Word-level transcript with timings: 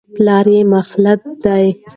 پلار 0.15 0.45
یې 0.55 0.61
ملحد 0.71 1.21
دی. 1.43 1.67